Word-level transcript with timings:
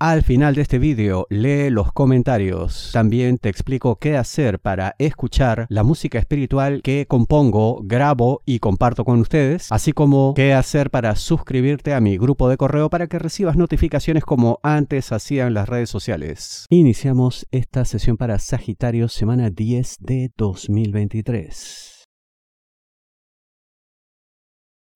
al 0.00 0.22
final 0.22 0.54
de 0.54 0.62
este 0.62 0.78
vídeo 0.78 1.26
lee 1.30 1.70
los 1.70 1.90
comentarios. 1.90 2.90
También 2.92 3.38
te 3.38 3.48
explico 3.48 3.96
qué 3.96 4.16
hacer 4.18 4.58
para 4.58 4.94
escuchar 4.98 5.66
la 5.70 5.82
música 5.82 6.18
espiritual 6.18 6.82
que 6.82 7.06
compongo, 7.06 7.80
grabo 7.82 8.42
y 8.44 8.58
comparto 8.58 9.04
con 9.04 9.18
ustedes, 9.18 9.72
así 9.72 9.92
como 9.92 10.34
qué 10.34 10.52
hacer 10.52 10.90
para 10.90 11.16
suscribirte 11.16 11.94
a 11.94 12.02
mi 12.02 12.18
grupo 12.18 12.50
de 12.50 12.58
correo 12.58 12.90
para 12.90 13.06
que 13.06 13.18
recibas 13.18 13.56
notificaciones 13.56 14.24
como 14.24 14.60
antes 14.62 15.10
hacían 15.10 15.54
las 15.54 15.70
redes 15.70 15.88
sociales. 15.88 16.66
Iniciamos 16.68 17.46
esta 17.50 17.86
sesión 17.86 18.18
para 18.18 18.38
Sagitario 18.38 19.08
semana 19.08 19.48
10 19.48 19.96
de 20.00 20.32
2023. 20.36 22.04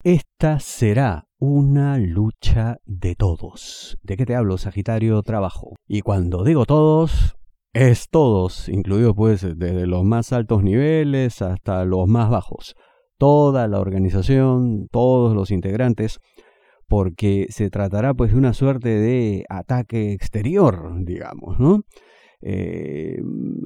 Esta 0.05 0.61
será 0.61 1.30
una 1.41 1.97
lucha 1.97 2.77
de 2.85 3.15
todos. 3.15 3.99
¿De 4.03 4.19
qué 4.19 4.27
te 4.27 4.37
hablo, 4.37 4.59
Sagitario? 4.59 5.23
Trabajo. 5.23 5.75
Y 5.89 6.03
cuando 6.03 6.45
digo 6.45 6.67
todos, 6.67 7.35
es 7.73 8.11
todos, 8.11 8.69
incluido 8.69 9.15
pues 9.15 9.41
desde 9.41 9.87
los 9.87 10.05
más 10.05 10.35
altos 10.35 10.63
niveles 10.63 11.41
hasta 11.41 11.87
los 11.87 12.07
más 12.07 12.29
bajos. 12.29 12.75
Toda 13.17 13.69
la 13.69 13.81
organización, 13.81 14.89
todos 14.91 15.35
los 15.35 15.51
integrantes, 15.51 16.19
porque 16.89 17.47
se 17.49 17.71
tratará 17.71 18.13
pues 18.13 18.33
de 18.33 18.39
una 18.39 18.53
suerte 18.53 18.91
de 18.91 19.47
ataque 19.49 20.13
exterior, 20.13 20.93
digamos, 21.05 21.59
¿no? 21.59 21.85
Eh, 22.43 23.19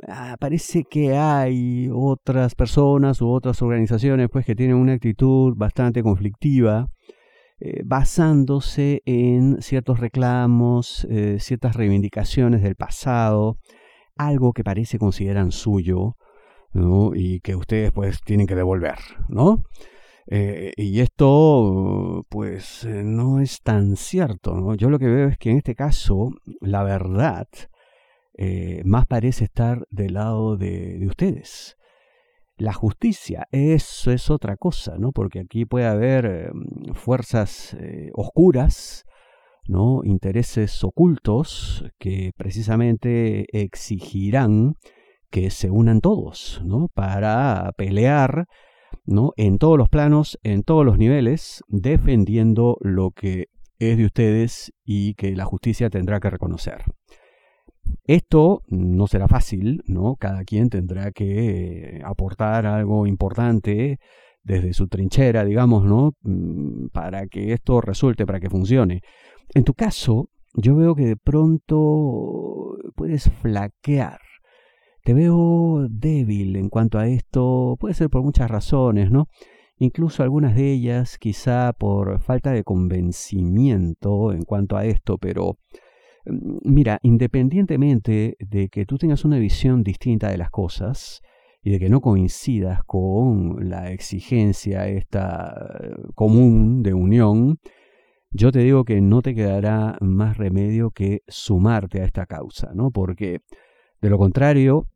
ah, 0.08 0.36
parece 0.38 0.84
que 0.84 1.16
hay 1.16 1.88
otras 1.92 2.54
personas 2.54 3.20
u 3.20 3.30
otras 3.30 3.62
organizaciones 3.62 4.28
pues 4.30 4.46
que 4.46 4.54
tienen 4.54 4.76
una 4.76 4.94
actitud 4.94 5.54
bastante 5.56 6.02
conflictiva 6.02 6.88
eh, 7.66 7.80
basándose 7.82 9.00
en 9.06 9.62
ciertos 9.62 9.98
reclamos, 9.98 11.06
eh, 11.08 11.38
ciertas 11.40 11.74
reivindicaciones 11.74 12.62
del 12.62 12.76
pasado, 12.76 13.56
algo 14.16 14.52
que 14.52 14.62
parece 14.62 14.98
consideran 14.98 15.50
suyo 15.50 16.18
y 17.14 17.40
que 17.40 17.56
ustedes 17.56 17.90
pues 17.90 18.20
tienen 18.22 18.46
que 18.46 18.54
devolver, 18.54 18.98
¿no? 19.30 19.62
Eh, 20.26 20.72
y 20.76 21.00
esto 21.00 22.26
pues 22.28 22.86
no 22.86 23.40
es 23.40 23.62
tan 23.62 23.96
cierto, 23.96 24.56
¿no? 24.56 24.74
Yo 24.74 24.90
lo 24.90 24.98
que 24.98 25.06
veo 25.06 25.28
es 25.28 25.38
que 25.38 25.50
en 25.50 25.56
este 25.56 25.74
caso 25.74 26.32
la 26.60 26.82
verdad 26.82 27.48
más 28.84 29.06
parece 29.06 29.44
estar 29.44 29.86
del 29.90 30.14
lado 30.14 30.58
de, 30.58 30.98
de 30.98 31.06
ustedes 31.06 31.78
la 32.56 32.72
justicia. 32.72 33.46
Eso 33.50 34.10
es 34.10 34.30
otra 34.30 34.56
cosa, 34.56 34.96
¿no? 34.98 35.12
Porque 35.12 35.40
aquí 35.40 35.64
puede 35.64 35.86
haber 35.86 36.26
em, 36.26 36.94
fuerzas 36.94 37.74
eh, 37.80 38.10
oscuras, 38.14 39.04
¿no? 39.66 40.00
Intereses 40.04 40.84
ocultos 40.84 41.84
que 41.98 42.32
precisamente 42.36 43.46
exigirán 43.52 44.74
que 45.30 45.50
se 45.50 45.70
unan 45.70 46.00
todos, 46.00 46.62
¿no? 46.64 46.88
Para 46.94 47.72
pelear, 47.76 48.46
¿no? 49.04 49.32
En 49.36 49.58
todos 49.58 49.76
los 49.78 49.88
planos, 49.88 50.38
en 50.44 50.62
todos 50.62 50.84
los 50.84 50.96
niveles, 50.98 51.62
defendiendo 51.68 52.76
lo 52.80 53.10
que 53.10 53.46
es 53.78 53.96
de 53.96 54.04
ustedes 54.06 54.72
y 54.84 55.14
que 55.14 55.34
la 55.34 55.44
justicia 55.44 55.90
tendrá 55.90 56.20
que 56.20 56.30
reconocer. 56.30 56.84
Esto 58.04 58.62
no 58.68 59.06
será 59.06 59.28
fácil, 59.28 59.82
¿no? 59.86 60.16
Cada 60.16 60.44
quien 60.44 60.68
tendrá 60.68 61.10
que 61.10 62.00
aportar 62.04 62.66
algo 62.66 63.06
importante 63.06 63.98
desde 64.42 64.74
su 64.74 64.88
trinchera, 64.88 65.44
digamos, 65.44 65.84
¿no? 65.84 66.12
Mm, 66.22 66.88
para 66.92 67.26
que 67.26 67.52
esto 67.52 67.80
resulte, 67.80 68.26
para 68.26 68.40
que 68.40 68.50
funcione. 68.50 69.00
En 69.54 69.64
tu 69.64 69.74
caso, 69.74 70.28
yo 70.54 70.76
veo 70.76 70.94
que 70.94 71.06
de 71.06 71.16
pronto 71.16 72.76
puedes 72.94 73.30
flaquear. 73.30 74.20
Te 75.02 75.14
veo 75.14 75.86
débil 75.90 76.56
en 76.56 76.68
cuanto 76.68 76.98
a 76.98 77.08
esto, 77.08 77.76
puede 77.78 77.94
ser 77.94 78.08
por 78.10 78.22
muchas 78.22 78.50
razones, 78.50 79.10
¿no? 79.10 79.28
Incluso 79.78 80.22
algunas 80.22 80.54
de 80.54 80.72
ellas 80.72 81.18
quizá 81.18 81.72
por 81.72 82.20
falta 82.20 82.52
de 82.52 82.64
convencimiento 82.64 84.32
en 84.32 84.44
cuanto 84.44 84.76
a 84.76 84.84
esto, 84.84 85.18
pero 85.18 85.58
mira, 86.24 86.98
independientemente 87.02 88.36
de 88.38 88.68
que 88.68 88.86
tú 88.86 88.98
tengas 88.98 89.24
una 89.24 89.38
visión 89.38 89.82
distinta 89.82 90.30
de 90.30 90.38
las 90.38 90.50
cosas 90.50 91.22
y 91.62 91.70
de 91.70 91.78
que 91.78 91.88
no 91.88 92.00
coincidas 92.00 92.82
con 92.84 93.68
la 93.68 93.90
exigencia 93.90 94.88
esta 94.88 95.80
eh, 95.82 95.94
común 96.14 96.82
de 96.82 96.94
unión, 96.94 97.58
yo 98.30 98.52
te 98.52 98.60
digo 98.60 98.84
que 98.84 99.00
no 99.00 99.22
te 99.22 99.34
quedará 99.34 99.96
más 100.00 100.36
remedio 100.36 100.90
que 100.90 101.22
sumarte 101.28 102.00
a 102.00 102.04
esta 102.04 102.26
causa, 102.26 102.72
¿no? 102.74 102.90
Porque 102.90 103.40
de 104.00 104.10
lo 104.10 104.18
contrario, 104.18 104.88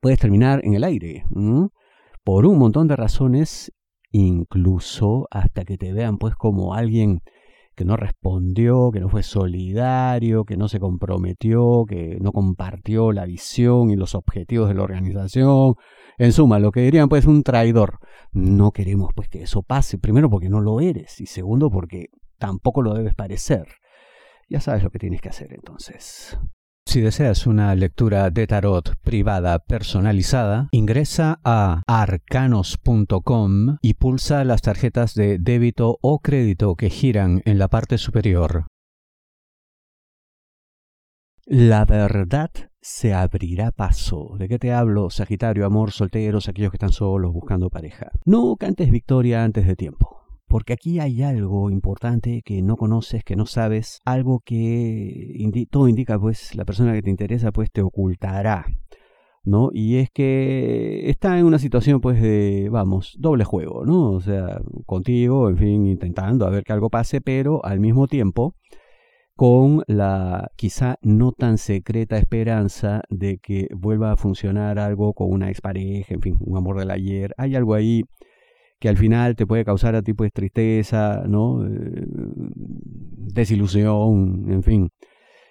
puedes 0.00 0.18
terminar 0.18 0.60
en 0.64 0.72
el 0.72 0.84
aire, 0.84 1.24
por 2.24 2.46
un 2.46 2.58
montón 2.58 2.88
de 2.88 2.96
razones, 2.96 3.72
incluso 4.10 5.28
hasta 5.30 5.64
que 5.66 5.76
te 5.76 5.92
vean 5.92 6.16
pues 6.16 6.34
como 6.34 6.72
alguien 6.72 7.20
que 7.76 7.84
no 7.84 7.96
respondió, 7.96 8.90
que 8.90 9.00
no 9.00 9.08
fue 9.10 9.22
solidario, 9.22 10.44
que 10.44 10.56
no 10.56 10.66
se 10.66 10.80
comprometió, 10.80 11.84
que 11.86 12.16
no 12.20 12.32
compartió 12.32 13.12
la 13.12 13.26
visión 13.26 13.90
y 13.90 13.96
los 13.96 14.14
objetivos 14.14 14.68
de 14.68 14.74
la 14.74 14.82
organización. 14.82 15.74
En 16.16 16.32
suma, 16.32 16.58
lo 16.58 16.72
que 16.72 16.80
dirían 16.80 17.10
pues 17.10 17.26
un 17.26 17.42
traidor. 17.42 18.00
No 18.32 18.72
queremos 18.72 19.10
pues 19.14 19.28
que 19.28 19.42
eso 19.42 19.62
pase, 19.62 19.98
primero 19.98 20.30
porque 20.30 20.48
no 20.48 20.60
lo 20.60 20.80
eres 20.80 21.20
y 21.20 21.26
segundo 21.26 21.70
porque 21.70 22.06
tampoco 22.38 22.80
lo 22.80 22.94
debes 22.94 23.14
parecer. 23.14 23.66
Ya 24.48 24.60
sabes 24.60 24.82
lo 24.82 24.90
que 24.90 24.98
tienes 24.98 25.20
que 25.20 25.28
hacer 25.28 25.52
entonces. 25.52 26.38
Si 26.86 27.00
deseas 27.00 27.48
una 27.48 27.74
lectura 27.74 28.30
de 28.30 28.46
tarot 28.46 28.94
privada 29.02 29.58
personalizada, 29.58 30.68
ingresa 30.70 31.40
a 31.42 31.82
arcanos.com 31.88 33.78
y 33.82 33.94
pulsa 33.94 34.44
las 34.44 34.62
tarjetas 34.62 35.14
de 35.14 35.38
débito 35.38 35.98
o 36.00 36.20
crédito 36.20 36.76
que 36.76 36.88
giran 36.88 37.42
en 37.44 37.58
la 37.58 37.66
parte 37.66 37.98
superior. 37.98 38.66
La 41.44 41.84
verdad 41.84 42.50
se 42.80 43.14
abrirá 43.14 43.72
paso. 43.72 44.36
¿De 44.38 44.46
qué 44.46 44.60
te 44.60 44.72
hablo, 44.72 45.10
Sagitario, 45.10 45.66
amor, 45.66 45.90
solteros, 45.90 46.48
aquellos 46.48 46.70
que 46.70 46.76
están 46.76 46.92
solos 46.92 47.32
buscando 47.32 47.68
pareja? 47.68 48.12
No 48.24 48.54
cantes 48.56 48.92
victoria 48.92 49.42
antes 49.42 49.66
de 49.66 49.74
tiempo. 49.74 50.25
Porque 50.48 50.72
aquí 50.72 51.00
hay 51.00 51.22
algo 51.22 51.70
importante 51.70 52.42
que 52.44 52.62
no 52.62 52.76
conoces, 52.76 53.24
que 53.24 53.36
no 53.36 53.46
sabes, 53.46 54.00
algo 54.04 54.40
que 54.44 55.66
todo 55.70 55.88
indica, 55.88 56.18
pues 56.18 56.54
la 56.54 56.64
persona 56.64 56.92
que 56.92 57.02
te 57.02 57.10
interesa, 57.10 57.52
pues 57.52 57.70
te 57.70 57.82
ocultará. 57.82 58.66
¿no? 59.46 59.70
Y 59.72 59.98
es 59.98 60.10
que 60.10 61.08
está 61.08 61.38
en 61.38 61.46
una 61.46 61.58
situación 61.60 62.00
pues 62.00 62.20
de, 62.20 62.68
vamos, 62.70 63.16
doble 63.18 63.44
juego, 63.44 63.84
¿no? 63.86 64.10
O 64.10 64.20
sea, 64.20 64.60
contigo, 64.86 65.48
en 65.48 65.56
fin, 65.56 65.86
intentando 65.86 66.46
a 66.46 66.50
ver 66.50 66.64
que 66.64 66.72
algo 66.72 66.90
pase, 66.90 67.20
pero 67.20 67.64
al 67.64 67.78
mismo 67.78 68.08
tiempo 68.08 68.56
con 69.36 69.84
la 69.86 70.50
quizá 70.56 70.96
no 71.02 71.30
tan 71.32 71.58
secreta 71.58 72.18
esperanza 72.18 73.02
de 73.10 73.38
que 73.38 73.68
vuelva 73.76 74.12
a 74.12 74.16
funcionar 74.16 74.78
algo 74.78 75.12
con 75.12 75.30
una 75.30 75.50
expareja, 75.50 76.14
en 76.14 76.22
fin, 76.22 76.36
un 76.40 76.56
amor 76.56 76.78
del 76.78 76.90
ayer. 76.90 77.34
Hay 77.36 77.54
algo 77.54 77.74
ahí 77.74 78.02
que 78.78 78.88
al 78.88 78.96
final 78.96 79.36
te 79.36 79.46
puede 79.46 79.64
causar 79.64 79.94
a 79.94 80.02
ti 80.02 80.12
pues 80.12 80.32
tristeza, 80.32 81.24
¿no? 81.26 81.66
Eh, 81.66 82.06
desilusión, 83.32 84.52
en 84.52 84.62
fin. 84.62 84.90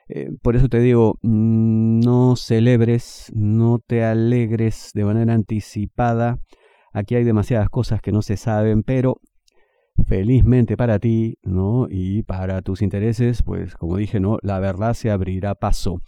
Eh, 0.07 0.29
por 0.41 0.55
eso 0.55 0.69
te 0.69 0.79
digo, 0.79 1.17
mm, 1.23 1.99
no 2.01 2.35
celebres, 2.35 3.31
no 3.33 3.79
te 3.79 4.03
alegres 4.03 4.91
de 4.93 5.05
manera 5.05 5.33
anticipada. 5.33 6.39
Aquí 6.93 7.15
hay 7.15 7.23
demasiadas 7.23 7.69
cosas 7.69 8.01
que 8.01 8.11
no 8.11 8.21
se 8.21 8.37
saben, 8.37 8.83
pero 8.83 9.19
felizmente 10.07 10.77
para 10.77 10.99
ti, 10.99 11.37
¿no? 11.43 11.87
Y 11.89 12.23
para 12.23 12.61
tus 12.61 12.81
intereses, 12.81 13.43
pues 13.43 13.75
como 13.75 13.97
dije, 13.97 14.19
¿no? 14.19 14.37
La 14.43 14.59
verdad 14.59 14.93
se 14.93 15.09
abrirá 15.09 15.55
paso. 15.55 16.01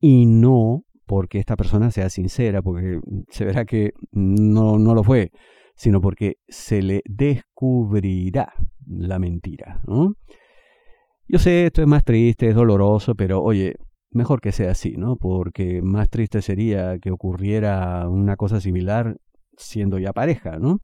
Y 0.00 0.26
no 0.26 0.84
porque 1.06 1.38
esta 1.38 1.56
persona 1.56 1.90
sea 1.90 2.08
sincera, 2.08 2.62
porque 2.62 3.00
se 3.28 3.44
verá 3.44 3.64
que 3.66 3.92
no, 4.12 4.78
no 4.78 4.94
lo 4.94 5.04
fue 5.04 5.30
sino 5.74 6.00
porque 6.00 6.38
se 6.48 6.82
le 6.82 7.02
descubrirá 7.04 8.52
la 8.86 9.18
mentira. 9.18 9.82
Yo 11.28 11.38
sé, 11.38 11.66
esto 11.66 11.82
es 11.82 11.88
más 11.88 12.04
triste, 12.04 12.48
es 12.48 12.54
doloroso, 12.54 13.14
pero 13.14 13.42
oye, 13.42 13.76
mejor 14.10 14.40
que 14.40 14.52
sea 14.52 14.72
así, 14.72 14.96
¿no? 14.96 15.16
Porque 15.16 15.80
más 15.82 16.08
triste 16.08 16.42
sería 16.42 16.98
que 16.98 17.10
ocurriera 17.10 18.08
una 18.08 18.36
cosa 18.36 18.60
similar 18.60 19.16
siendo 19.56 19.98
ya 19.98 20.12
pareja, 20.12 20.58
¿no? 20.58 20.80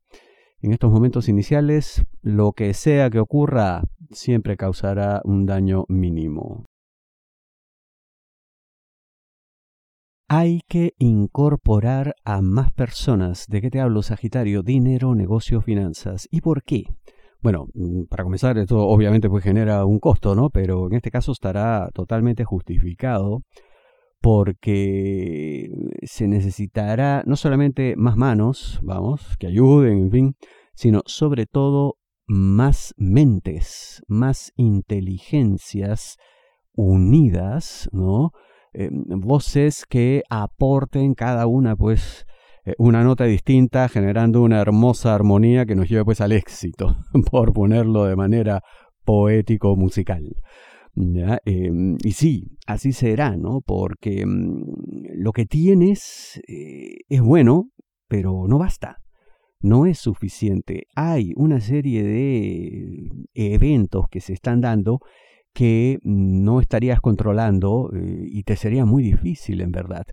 En 0.61 0.73
estos 0.73 0.91
momentos 0.91 1.29
iniciales, 1.29 2.03
lo 2.21 2.53
que 2.53 2.75
sea 2.75 3.11
que 3.11 3.21
ocurra 3.21 3.83
siempre 4.11 4.57
causará 4.57 5.21
un 5.25 5.47
daño 5.47 5.85
mínimo. 5.89 6.65
Hay 10.31 10.61
que 10.69 10.93
incorporar 10.99 12.15
a 12.23 12.43
más 12.43 12.71
personas. 12.73 13.47
¿De 13.49 13.63
qué 13.63 13.71
te 13.71 13.81
hablo, 13.81 14.03
Sagitario? 14.03 14.63
Dinero, 14.63 15.15
negocio, 15.15 15.63
finanzas. 15.63 16.29
¿Y 16.31 16.43
por 16.43 16.65
qué? 16.65 16.85
Bueno, 17.41 17.69
mm, 17.73 18.05
para 18.11 18.25
comenzar, 18.25 18.59
esto 18.59 18.79
obviamente 18.79 19.31
pues 19.31 19.43
genera 19.43 19.87
un 19.87 19.99
costo, 19.99 20.35
¿no? 20.35 20.51
Pero 20.51 20.89
en 20.89 20.97
este 20.97 21.11
caso 21.11 21.33
estará 21.33 21.89
totalmente 21.95 22.45
justificado 22.45 23.41
porque 24.21 25.71
se 26.03 26.29
necesitará 26.29 27.23
no 27.25 27.37
solamente 27.37 27.95
más 27.97 28.19
manos, 28.19 28.81
vamos, 28.83 29.35
que 29.39 29.47
ayuden, 29.47 29.99
en 29.99 30.11
fin, 30.11 30.37
sino 30.75 31.01
sobre 31.07 31.47
todo 31.47 31.95
más 32.27 32.93
mentes, 32.99 34.03
más 34.09 34.53
inteligencias 34.57 36.19
unidas, 36.75 37.89
¿no? 37.93 38.33
Eh, 38.75 38.91
voces 38.93 39.87
que 39.89 40.23
aporten 40.29 41.15
cada 41.15 41.47
una 41.47 41.75
pues 41.75 42.27
eh, 42.65 42.75
una 42.79 43.03
nota 43.03 43.25
distinta 43.25 43.89
generando 43.89 44.43
una 44.43 44.61
hermosa 44.61 45.15
armonía 45.15 45.65
que 45.65 45.75
nos 45.75 45.89
lleve 45.89 46.05
pues 46.05 46.21
al 46.21 46.33
éxito, 46.33 46.97
por 47.31 47.53
ponerlo 47.53 48.05
de 48.05 48.17
manera 48.17 48.63
poético 49.05 49.75
musical. 49.77 50.37
Em, 51.45 51.97
y 52.03 52.13
sí, 52.13 52.45
así 52.67 52.93
será, 52.93 53.37
¿no? 53.37 53.61
Porque 53.65 54.27
mm, 54.27 54.63
lo 55.15 55.33
que 55.33 55.47
tienes 55.47 56.41
eh, 56.49 56.97
es 57.09 57.21
bueno, 57.23 57.71
pero 58.09 58.47
no 58.49 58.59
basta. 58.59 58.97
No 59.61 59.87
es 59.87 59.99
suficiente. 59.99 60.85
Hay 60.95 61.33
una 61.37 61.61
serie 61.61 62.03
de 62.03 63.11
eventos 63.35 64.07
que 64.11 64.21
se 64.21 64.33
están 64.33 64.61
dando 64.61 65.01
que 65.53 65.99
no 66.03 66.61
estarías 66.61 67.01
controlando 67.01 67.91
eh, 67.95 68.25
y 68.27 68.43
te 68.45 68.57
sería 68.57 68.85
muy 68.85 69.03
difícil 69.03 69.61
en 69.61 69.73
verdad. 69.73 70.05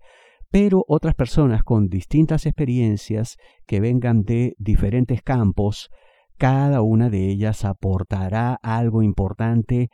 Pero 0.51 0.85
otras 0.87 1.15
personas 1.15 1.63
con 1.63 1.87
distintas 1.87 2.45
experiencias 2.45 3.37
que 3.65 3.79
vengan 3.79 4.23
de 4.23 4.55
diferentes 4.57 5.21
campos, 5.21 5.89
cada 6.37 6.81
una 6.81 7.09
de 7.09 7.29
ellas 7.29 7.65
aportará 7.65 8.57
algo 8.61 9.03
importante 9.03 9.89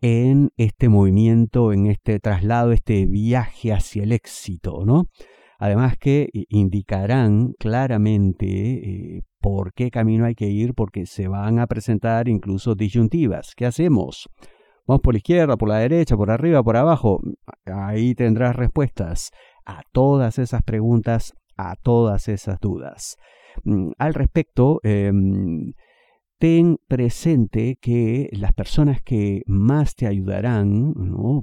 en 0.00 0.50
este 0.56 0.88
movimiento, 0.88 1.72
en 1.72 1.86
este 1.86 2.18
traslado, 2.20 2.72
este 2.72 3.06
viaje 3.06 3.72
hacia 3.72 4.02
el 4.02 4.12
éxito, 4.12 4.84
¿no? 4.84 5.04
Además 5.58 5.96
que 5.98 6.28
indicarán 6.48 7.52
claramente 7.58 8.46
eh, 8.46 9.22
por 9.40 9.72
qué 9.72 9.90
camino 9.90 10.26
hay 10.26 10.34
que 10.34 10.48
ir, 10.48 10.74
porque 10.74 11.06
se 11.06 11.28
van 11.28 11.58
a 11.58 11.66
presentar 11.66 12.28
incluso 12.28 12.74
disyuntivas. 12.74 13.54
¿Qué 13.56 13.64
hacemos? 13.64 14.28
Vamos 14.86 15.00
por 15.02 15.14
la 15.14 15.18
izquierda, 15.18 15.56
por 15.56 15.68
la 15.68 15.78
derecha, 15.78 16.16
por 16.16 16.30
arriba, 16.30 16.62
por 16.62 16.76
abajo. 16.76 17.20
Ahí 17.64 18.14
tendrás 18.14 18.54
respuestas 18.54 19.30
a 19.64 19.82
todas 19.92 20.38
esas 20.38 20.62
preguntas, 20.62 21.34
a 21.56 21.74
todas 21.76 22.28
esas 22.28 22.60
dudas. 22.60 23.16
Mm, 23.64 23.90
al 23.98 24.14
respecto, 24.14 24.80
em, 24.84 25.72
ten 26.38 26.78
presente 26.88 27.78
que 27.80 28.28
las 28.32 28.52
personas 28.52 29.00
que 29.02 29.42
más 29.46 29.94
te 29.94 30.06
ayudarán, 30.06 30.94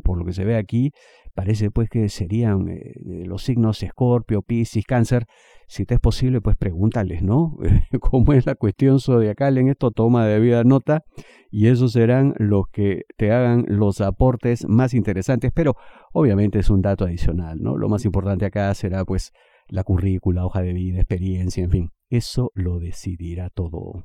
por 0.03 0.17
lo 0.17 0.25
que 0.25 0.33
se 0.33 0.45
ve 0.45 0.55
aquí, 0.55 0.91
parece 1.33 1.71
pues 1.71 1.89
que 1.89 2.09
serían 2.09 2.69
eh, 2.69 2.93
los 3.25 3.43
signos 3.43 3.81
Escorpio, 3.81 4.41
Piscis, 4.43 4.85
Cáncer. 4.85 5.25
Si 5.67 5.85
te 5.85 5.95
es 5.95 5.99
posible, 5.99 6.41
pues 6.41 6.55
pregúntales, 6.55 7.23
¿no? 7.23 7.57
¿Cómo 7.99 8.33
es 8.33 8.45
la 8.45 8.55
cuestión 8.55 8.99
zodiacal 8.99 9.57
en 9.57 9.69
esto? 9.69 9.91
Toma 9.91 10.27
de 10.27 10.39
vida 10.39 10.63
nota 10.63 11.03
y 11.49 11.67
esos 11.67 11.93
serán 11.93 12.35
los 12.37 12.65
que 12.71 13.03
te 13.17 13.31
hagan 13.31 13.65
los 13.67 14.01
aportes 14.01 14.67
más 14.67 14.93
interesantes, 14.93 15.51
pero 15.53 15.75
obviamente 16.11 16.59
es 16.59 16.69
un 16.69 16.81
dato 16.81 17.05
adicional, 17.05 17.59
¿no? 17.59 17.77
Lo 17.77 17.89
más 17.89 18.05
importante 18.05 18.45
acá 18.45 18.73
será 18.75 19.05
pues 19.05 19.31
la 19.67 19.83
currícula, 19.83 20.45
hoja 20.45 20.61
de 20.61 20.73
vida, 20.73 20.99
experiencia, 20.99 21.63
en 21.63 21.71
fin. 21.71 21.89
Eso 22.09 22.51
lo 22.53 22.79
decidirá 22.79 23.49
todo. 23.49 24.03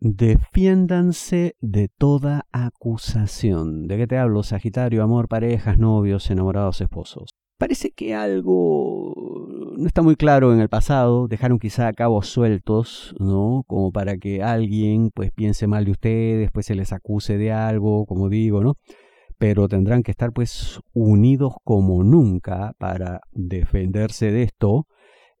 Defiéndanse 0.00 1.56
de 1.60 1.88
toda 1.88 2.46
acusación. 2.52 3.86
¿De 3.86 3.96
qué 3.96 4.06
te 4.06 4.18
hablo? 4.18 4.42
Sagitario, 4.42 5.02
amor, 5.02 5.28
parejas, 5.28 5.78
novios, 5.78 6.30
enamorados, 6.30 6.80
esposos. 6.80 7.30
Parece 7.56 7.92
que 7.92 8.14
algo 8.14 9.14
no 9.76 9.86
está 9.86 10.02
muy 10.02 10.16
claro 10.16 10.52
en 10.52 10.60
el 10.60 10.68
pasado, 10.68 11.28
dejaron 11.28 11.58
quizá 11.58 11.92
cabos 11.92 12.26
sueltos, 12.26 13.14
¿no? 13.18 13.64
Como 13.66 13.92
para 13.92 14.16
que 14.16 14.42
alguien 14.42 15.10
pues 15.14 15.30
piense 15.32 15.66
mal 15.66 15.84
de 15.84 15.92
ustedes, 15.92 16.50
pues 16.52 16.66
se 16.66 16.74
les 16.74 16.92
acuse 16.92 17.38
de 17.38 17.52
algo, 17.52 18.06
como 18.06 18.28
digo, 18.28 18.62
¿no? 18.62 18.74
Pero 19.38 19.68
tendrán 19.68 20.02
que 20.02 20.10
estar 20.10 20.32
pues 20.32 20.80
unidos 20.92 21.54
como 21.64 22.04
nunca 22.04 22.72
para 22.78 23.20
defenderse 23.32 24.30
de 24.32 24.42
esto 24.42 24.86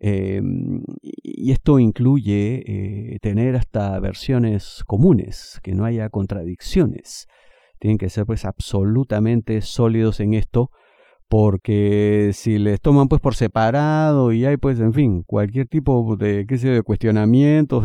Em, 0.06 0.82
y 1.00 1.52
esto 1.52 1.78
incluye 1.78 2.62
eh, 2.66 3.18
tener 3.22 3.56
hasta 3.56 3.98
versiones 4.00 4.84
comunes, 4.86 5.60
que 5.62 5.74
no 5.74 5.86
haya 5.86 6.10
contradicciones. 6.10 7.26
Tienen 7.78 7.96
que 7.96 8.10
ser 8.10 8.26
pues 8.26 8.44
absolutamente 8.44 9.62
sólidos 9.62 10.20
en 10.20 10.34
esto, 10.34 10.70
porque 11.26 12.32
si 12.34 12.58
les 12.58 12.82
toman 12.82 13.08
pues 13.08 13.22
por 13.22 13.34
separado 13.34 14.32
y 14.32 14.44
hay 14.44 14.58
pues 14.58 14.78
en 14.78 14.92
fin 14.92 15.22
cualquier 15.22 15.68
tipo 15.68 16.16
de 16.16 16.44
qué 16.46 16.58
sé 16.58 16.68
de 16.68 16.82
cuestionamiento, 16.82 17.82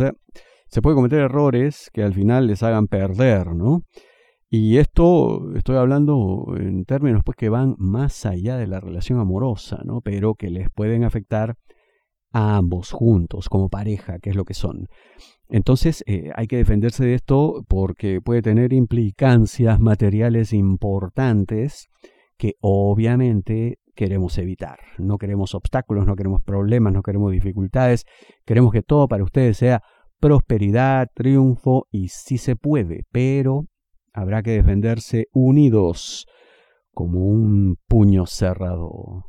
se 0.68 0.82
puede 0.82 0.98
cometer 0.98 1.22
errores 1.22 1.90
que 1.94 2.04
al 2.04 2.14
final 2.14 2.48
les 2.48 2.64
hagan 2.64 2.88
perder, 2.88 3.56
¿no? 3.56 3.84
Y 4.50 4.76
esto 4.78 5.56
estoy 5.56 5.78
hablando 5.78 6.48
en 6.58 6.84
términos 6.84 7.22
pues 7.24 7.38
que 7.38 7.48
van 7.48 7.76
más 7.78 8.26
allá 8.26 8.58
de 8.58 8.68
la 8.68 8.82
relación 8.82 9.20
amorosa, 9.20 9.80
¿no? 9.86 10.02
Pero 10.02 10.36
que 10.36 10.50
les 10.50 10.70
pueden 10.70 11.06
afectar 11.06 11.56
a 12.32 12.58
ambos 12.58 12.92
juntos, 12.92 13.50
como 13.50 13.70
pareja, 13.70 14.20
que 14.20 14.30
es 14.30 14.36
lo 14.36 14.46
que 14.46 14.54
son. 14.54 14.88
Entonces 15.50 16.04
eh, 16.06 16.32
hay 16.36 16.48
que 16.48 16.58
defenderse 16.58 17.04
de 17.04 17.16
esto 17.16 17.64
porque 17.68 18.22
puede 18.22 18.42
tener 18.42 18.72
implicancias 18.72 19.80
materiales 19.80 20.54
importantes 20.54 21.90
que 22.38 22.54
obviamente 22.62 23.80
queremos 23.96 24.38
evitar. 24.38 24.80
No 24.98 25.18
queremos 25.18 25.56
obstáculos, 25.56 26.06
no 26.06 26.16
queremos 26.16 26.42
problemas, 26.42 26.94
no 26.94 27.02
queremos 27.02 27.32
dificultades. 27.32 28.06
Queremos 28.46 28.72
que 28.72 28.82
todo 28.82 29.08
para 29.08 29.24
ustedes 29.24 29.58
sea 29.58 29.82
prosperidad, 30.20 31.08
triunfo 31.14 31.88
y 31.92 32.10
sí 32.10 32.38
se 32.38 32.56
puede, 32.56 33.06
pero 33.12 33.66
habrá 34.14 34.44
que 34.44 34.52
defenderse 34.52 35.26
unidos 35.34 36.28
como 36.92 37.26
un 37.26 37.78
puño 37.88 38.26
cerrado. 38.26 39.29